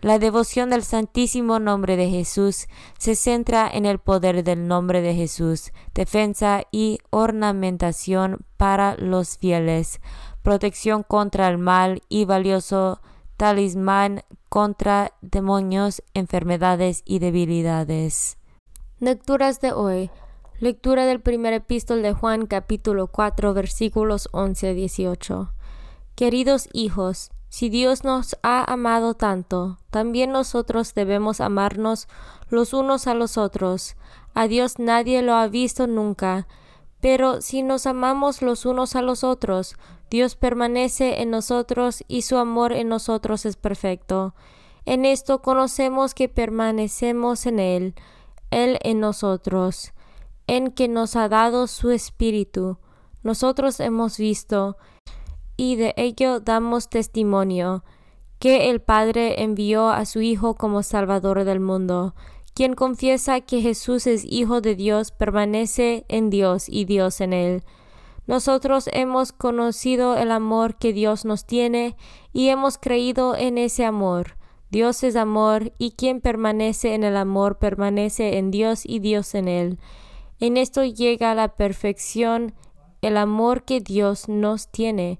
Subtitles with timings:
[0.00, 5.12] La devoción del Santísimo Nombre de Jesús se centra en el poder del nombre de
[5.14, 10.00] Jesús, defensa y ornamentación para los fieles,
[10.42, 13.00] protección contra el mal y valioso
[13.36, 18.38] talismán contra demonios, enfermedades y debilidades.
[19.00, 20.10] Lecturas de hoy.
[20.60, 25.52] Lectura del primer epístol de Juan capítulo 4 versículos 11 a 18.
[26.14, 32.06] Queridos hijos, si Dios nos ha amado tanto, también nosotros debemos amarnos
[32.50, 33.96] los unos a los otros.
[34.34, 36.46] A Dios nadie lo ha visto nunca.
[37.00, 39.76] Pero si nos amamos los unos a los otros,
[40.10, 44.34] Dios permanece en nosotros y su amor en nosotros es perfecto.
[44.84, 47.94] En esto conocemos que permanecemos en Él,
[48.50, 49.92] Él en nosotros,
[50.46, 52.78] en que nos ha dado su Espíritu.
[53.22, 54.76] Nosotros hemos visto
[55.58, 57.84] y de ello damos testimonio,
[58.38, 62.14] que el Padre envió a su Hijo como Salvador del mundo.
[62.54, 67.64] Quien confiesa que Jesús es Hijo de Dios permanece en Dios y Dios en él.
[68.28, 71.96] Nosotros hemos conocido el amor que Dios nos tiene
[72.32, 74.36] y hemos creído en ese amor.
[74.70, 79.48] Dios es amor y quien permanece en el amor permanece en Dios y Dios en
[79.48, 79.78] él.
[80.38, 82.54] En esto llega la perfección
[83.02, 85.18] el amor que Dios nos tiene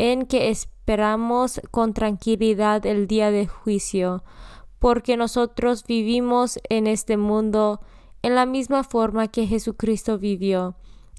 [0.00, 4.24] en que esperamos con tranquilidad el día de juicio,
[4.78, 7.82] porque nosotros vivimos en este mundo
[8.22, 10.74] en la misma forma que Jesucristo vivió,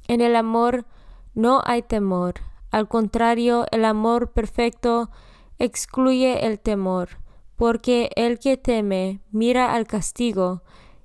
[0.07, 0.87] en el amor
[1.35, 2.33] no hay temor.
[2.71, 5.11] Al contrario, el amor perfecto
[5.59, 7.19] excluye el temor,
[7.57, 10.63] porque el que teme mira al castigo,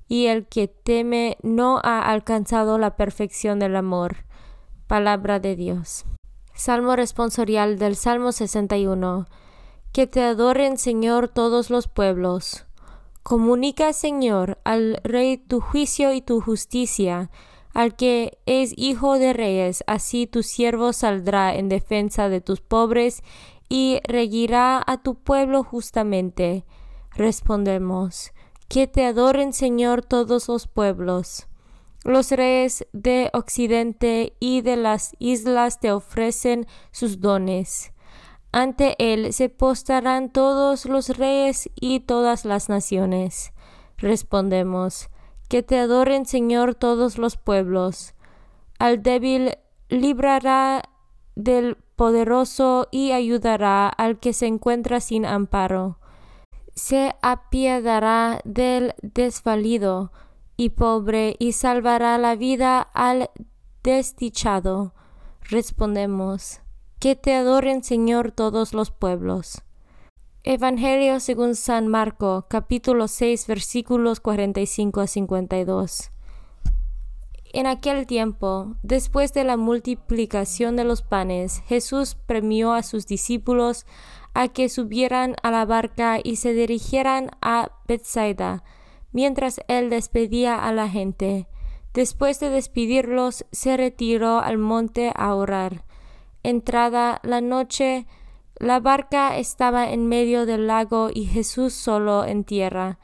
[0.08, 4.24] y el que teme no ha alcanzado la perfección del amor.
[4.86, 6.06] Palabra de Dios.
[6.56, 9.26] Salmo responsorial del Salmo 61.
[9.92, 12.64] Que te adoren, Señor, todos los pueblos.
[13.22, 17.30] Comunica, Señor, al Rey tu juicio y tu justicia,
[17.74, 23.22] al que es hijo de reyes, así tu siervo saldrá en defensa de tus pobres
[23.68, 26.64] y regirá a tu pueblo justamente.
[27.14, 28.32] Respondemos,
[28.68, 31.48] que te adoren, Señor, todos los pueblos.
[32.04, 37.92] Los reyes de Occidente y de las islas te ofrecen sus dones.
[38.52, 43.52] Ante él se postrarán todos los reyes y todas las naciones.
[43.98, 45.10] Respondemos,
[45.48, 48.14] que te adoren, Señor, todos los pueblos.
[48.78, 49.58] Al débil
[49.88, 50.82] librará
[51.34, 55.98] del poderoso y ayudará al que se encuentra sin amparo.
[56.74, 60.12] Se apiadará del desvalido
[60.56, 63.30] y pobre y salvará la vida al
[63.82, 64.94] desdichado.
[65.42, 66.60] Respondemos,
[66.98, 69.62] que te adoren Señor todos los pueblos.
[70.42, 76.10] Evangelio según San Marco, capítulo 6, versículos 45 a 52.
[77.52, 83.86] En aquel tiempo, después de la multiplicación de los panes, Jesús premió a sus discípulos
[84.34, 88.62] a que subieran a la barca y se dirigieran a Bethsaida,
[89.16, 91.48] mientras él despedía a la gente.
[91.94, 95.84] Después de despedirlos, se retiró al monte a orar.
[96.42, 98.06] Entrada la noche,
[98.58, 102.98] la barca estaba en medio del lago y Jesús solo en tierra.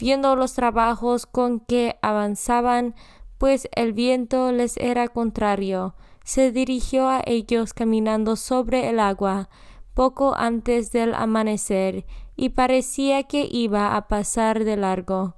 [0.00, 2.96] Viendo los trabajos con que avanzaban,
[3.38, 5.94] pues el viento les era contrario,
[6.24, 9.48] se dirigió a ellos caminando sobre el agua,
[9.94, 12.04] poco antes del amanecer,
[12.34, 15.36] y parecía que iba a pasar de largo.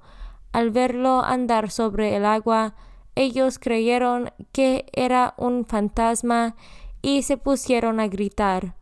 [0.55, 2.75] Al verlo andar sobre el agua,
[3.15, 6.55] ellos creyeron que era un fantasma
[7.01, 8.73] y se pusieron a gritar,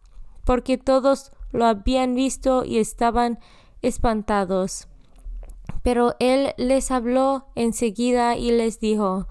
[0.46, 3.40] porque todos lo habían visto y estaban
[3.82, 4.88] espantados.
[5.82, 9.28] Pero él les habló enseguida y les dijo,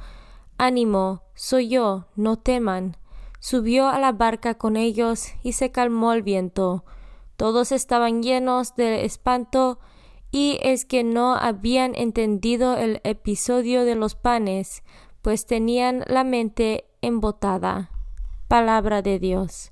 [0.58, 2.96] Ánimo, soy yo, no teman.
[3.38, 6.84] Subió a la barca con ellos y se calmó el viento.
[7.36, 9.78] Todos estaban llenos de espanto
[10.32, 14.82] y es que no habían entendido el episodio de los panes,
[15.20, 17.90] pues tenían la mente embotada.
[18.48, 19.70] Palabra de Dios.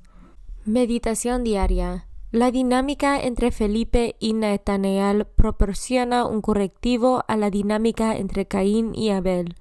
[0.66, 2.06] Meditación diaria.
[2.30, 9.10] La dinámica entre Felipe y Nathanael proporciona un correctivo a la dinámica entre Caín y
[9.10, 9.56] Abel.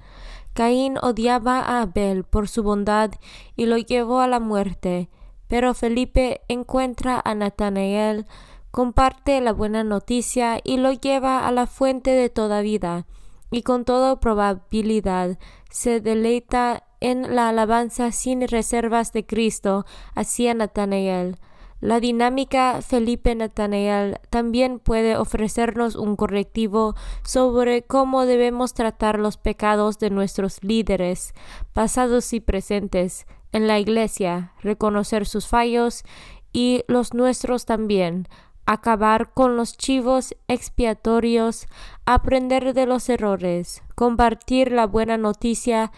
[0.53, 3.11] Caín odiaba a Abel por su bondad
[3.55, 5.09] y lo llevó a la muerte,
[5.47, 8.27] pero Felipe encuentra a Nathanael,
[8.71, 13.05] comparte la buena noticia y lo lleva a la fuente de toda vida,
[13.51, 15.37] y con toda probabilidad
[15.69, 19.85] se deleita en la alabanza sin reservas de Cristo
[20.15, 21.37] hacia Natanael.
[21.81, 29.97] La dinámica Felipe Natanael también puede ofrecernos un correctivo sobre cómo debemos tratar los pecados
[29.97, 31.33] de nuestros líderes,
[31.71, 36.03] pasados y presentes, en la Iglesia, reconocer sus fallos
[36.51, 38.27] y los nuestros también,
[38.69, 41.65] acabar con los chivos expiatorios,
[42.05, 45.91] aprender de los errores, compartir la buena noticia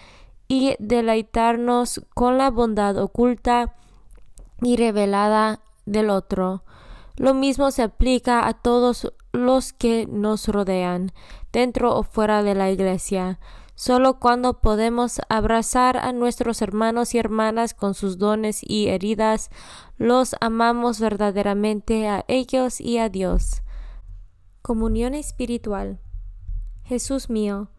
[0.48, 3.76] y deleitarnos con la bondad oculta
[4.62, 6.64] y revelada del otro.
[7.18, 11.12] Lo mismo se aplica a todos los que nos rodean,
[11.52, 13.38] dentro o fuera de la iglesia.
[13.82, 19.50] Solo cuando podemos abrazar a nuestros hermanos y hermanas con sus dones y heridas,
[19.98, 23.64] los amamos verdaderamente a ellos y a Dios.
[24.62, 26.00] Comunión espiritual.
[26.84, 27.70] Jesús mío,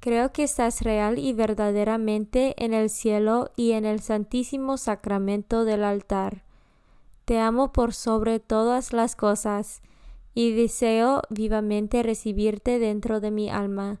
[0.00, 5.84] Creo que estás real y verdaderamente en el cielo y en el santísimo sacramento del
[5.84, 6.42] altar.
[7.24, 9.80] Te amo por sobre todas las cosas
[10.34, 14.00] y deseo vivamente recibirte dentro de mi alma,